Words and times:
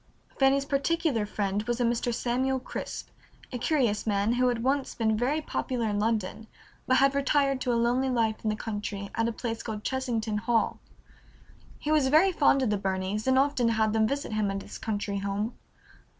Fanny's 0.39 0.65
particular 0.65 1.27
friend 1.27 1.61
was 1.67 1.79
a 1.79 1.83
Mr. 1.83 2.11
Samuel 2.11 2.59
Crisp, 2.59 3.09
a 3.51 3.59
curious 3.59 4.07
man 4.07 4.33
who 4.33 4.47
had 4.47 4.63
once 4.63 4.95
been 4.95 5.15
very 5.15 5.41
popular 5.43 5.85
in 5.89 5.99
London, 5.99 6.47
but 6.87 6.97
had 6.97 7.13
retired 7.13 7.61
to 7.61 7.71
a 7.71 7.75
lonely 7.75 8.09
life 8.09 8.43
in 8.43 8.49
the 8.49 8.55
country 8.55 9.11
at 9.13 9.27
a 9.27 9.31
place 9.31 9.61
called 9.61 9.83
Chesington 9.83 10.39
Hall. 10.39 10.79
He 11.77 11.91
was 11.91 12.07
very 12.07 12.31
fond 12.31 12.63
of 12.63 12.71
the 12.71 12.79
Burneys 12.79 13.27
and 13.27 13.37
often 13.37 13.67
had 13.69 13.93
them 13.93 14.07
visit 14.07 14.33
him 14.33 14.49
at 14.49 14.63
his 14.63 14.79
country 14.79 15.19
home. 15.19 15.53